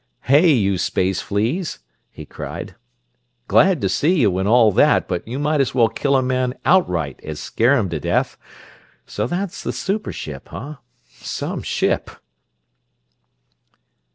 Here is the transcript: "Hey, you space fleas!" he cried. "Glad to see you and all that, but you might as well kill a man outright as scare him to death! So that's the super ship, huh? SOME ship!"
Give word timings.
"Hey, 0.21 0.51
you 0.53 0.79
space 0.79 1.21
fleas!" 1.21 1.77
he 2.09 2.25
cried. 2.25 2.73
"Glad 3.47 3.81
to 3.81 3.87
see 3.87 4.19
you 4.19 4.35
and 4.39 4.47
all 4.47 4.71
that, 4.71 5.07
but 5.07 5.27
you 5.27 5.37
might 5.37 5.61
as 5.61 5.75
well 5.75 5.89
kill 5.89 6.15
a 6.15 6.23
man 6.23 6.55
outright 6.65 7.19
as 7.23 7.39
scare 7.39 7.77
him 7.77 7.87
to 7.89 7.99
death! 7.99 8.35
So 9.05 9.27
that's 9.27 9.61
the 9.61 9.71
super 9.71 10.11
ship, 10.11 10.47
huh? 10.49 10.77
SOME 11.05 11.61
ship!" 11.61 12.09